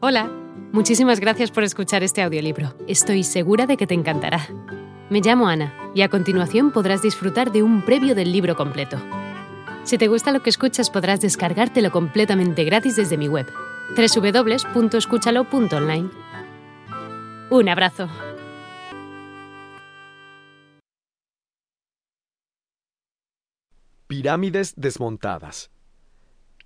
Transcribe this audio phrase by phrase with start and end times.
[0.00, 0.30] Hola,
[0.70, 2.72] muchísimas gracias por escuchar este audiolibro.
[2.86, 4.46] Estoy segura de que te encantará.
[5.10, 8.96] Me llamo Ana y a continuación podrás disfrutar de un previo del libro completo.
[9.82, 13.52] Si te gusta lo que escuchas podrás descargártelo completamente gratis desde mi web,
[13.96, 16.10] www.escúchalo.online.
[17.50, 18.08] Un abrazo.
[24.06, 25.72] Pirámides desmontadas.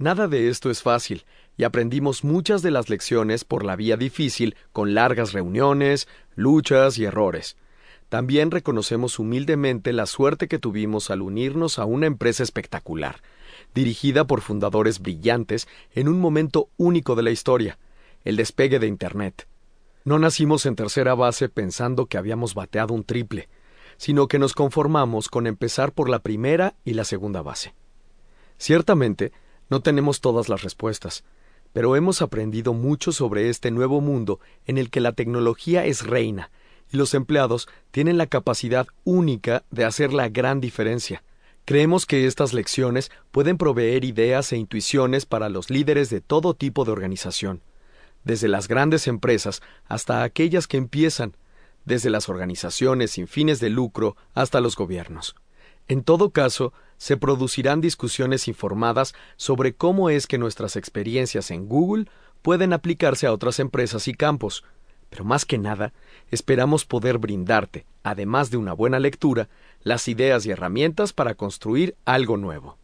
[0.00, 1.26] Nada de esto es fácil,
[1.60, 7.04] y aprendimos muchas de las lecciones por la vía difícil, con largas reuniones, luchas y
[7.04, 7.58] errores.
[8.08, 13.20] También reconocemos humildemente la suerte que tuvimos al unirnos a una empresa espectacular,
[13.74, 17.78] dirigida por fundadores brillantes en un momento único de la historia,
[18.24, 19.46] el despegue de Internet.
[20.06, 23.50] No nacimos en tercera base pensando que habíamos bateado un triple,
[23.98, 27.74] sino que nos conformamos con empezar por la primera y la segunda base.
[28.56, 29.32] Ciertamente,
[29.68, 31.22] no tenemos todas las respuestas,
[31.72, 36.50] pero hemos aprendido mucho sobre este nuevo mundo en el que la tecnología es reina
[36.92, 41.22] y los empleados tienen la capacidad única de hacer la gran diferencia.
[41.64, 46.84] Creemos que estas lecciones pueden proveer ideas e intuiciones para los líderes de todo tipo
[46.84, 47.62] de organización,
[48.24, 51.36] desde las grandes empresas hasta aquellas que empiezan,
[51.84, 55.36] desde las organizaciones sin fines de lucro hasta los gobiernos.
[55.90, 62.06] En todo caso, se producirán discusiones informadas sobre cómo es que nuestras experiencias en Google
[62.42, 64.62] pueden aplicarse a otras empresas y campos,
[65.08, 65.92] pero más que nada,
[66.30, 69.48] esperamos poder brindarte, además de una buena lectura,
[69.82, 72.78] las ideas y herramientas para construir algo nuevo.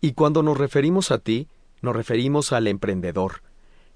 [0.00, 1.46] Y cuando nos referimos a ti,
[1.82, 3.42] nos referimos al emprendedor.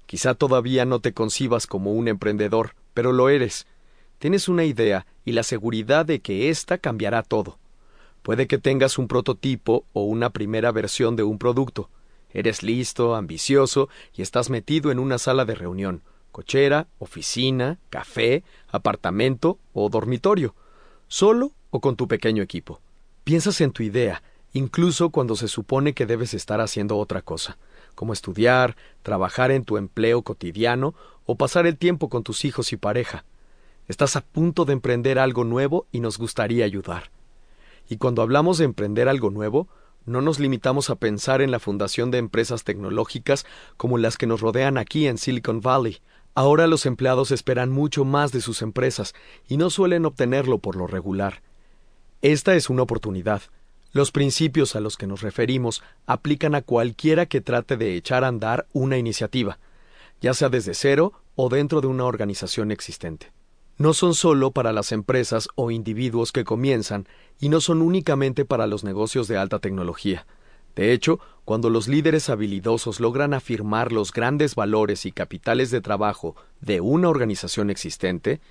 [0.05, 3.67] Quizá todavía no te concibas como un emprendedor, pero lo eres.
[4.17, 7.59] Tienes una idea y la seguridad de que ésta cambiará todo.
[8.23, 11.89] Puede que tengas un prototipo o una primera versión de un producto.
[12.31, 19.59] Eres listo, ambicioso y estás metido en una sala de reunión, cochera, oficina, café, apartamento
[19.73, 20.55] o dormitorio,
[21.09, 22.79] solo o con tu pequeño equipo.
[23.25, 24.23] Piensas en tu idea,
[24.53, 27.57] incluso cuando se supone que debes estar haciendo otra cosa,
[27.93, 30.95] como estudiar, trabajar en tu empleo cotidiano
[31.25, 33.25] o pasar el tiempo con tus hijos y pareja.
[33.89, 37.11] Estás a punto de emprender algo nuevo y nos gustaría ayudar.
[37.89, 39.67] Y cuando hablamos de emprender algo nuevo,
[40.05, 43.45] no nos limitamos a pensar en la fundación de empresas tecnológicas
[43.77, 45.99] como las que nos rodean aquí en Silicon Valley.
[46.35, 49.13] Ahora los empleados esperan mucho más de sus empresas
[49.47, 51.41] y no suelen obtenerlo por lo regular.
[52.21, 53.43] Esta es una oportunidad.
[53.91, 58.27] Los principios a los que nos referimos aplican a cualquiera que trate de echar a
[58.27, 59.59] andar una iniciativa,
[60.19, 63.31] ya sea desde cero o dentro de una organización existente
[63.77, 67.07] no son solo para las empresas o individuos que comienzan
[67.39, 70.25] y no son únicamente para los negocios de alta tecnología.
[70.75, 76.35] De hecho, cuando los líderes habilidosos logran afirmar los grandes valores y capitales de trabajo
[76.61, 78.41] de una organización existente,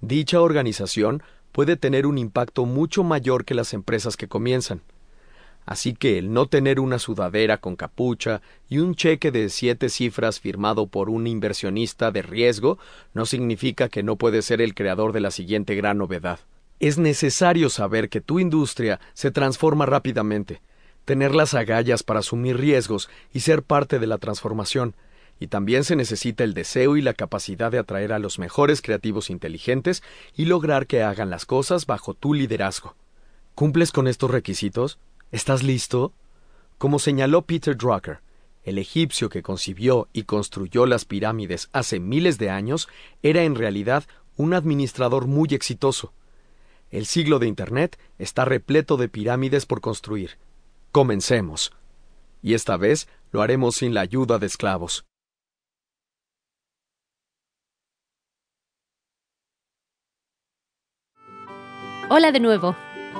[0.00, 4.82] dicha organización puede tener un impacto mucho mayor que las empresas que comienzan.
[5.66, 10.38] Así que el no tener una sudadera con capucha y un cheque de siete cifras
[10.40, 12.78] firmado por un inversionista de riesgo
[13.14, 16.40] no significa que no puede ser el creador de la siguiente gran novedad.
[16.80, 20.60] Es necesario saber que tu industria se transforma rápidamente,
[21.04, 24.94] tener las agallas para asumir riesgos y ser parte de la transformación,
[25.40, 29.30] y también se necesita el deseo y la capacidad de atraer a los mejores creativos
[29.30, 30.02] inteligentes
[30.36, 32.94] y lograr que hagan las cosas bajo tu liderazgo.
[33.54, 34.98] ¿Cumples con estos requisitos?
[35.34, 36.12] ¿Estás listo?
[36.78, 38.20] Como señaló Peter Drucker,
[38.62, 42.88] el egipcio que concibió y construyó las pirámides hace miles de años
[43.20, 44.04] era en realidad
[44.36, 46.12] un administrador muy exitoso.
[46.92, 50.38] El siglo de Internet está repleto de pirámides por construir.
[50.92, 51.72] Comencemos.
[52.40, 55.04] Y esta vez lo haremos sin la ayuda de esclavos.
[62.08, 62.76] Hola de nuevo.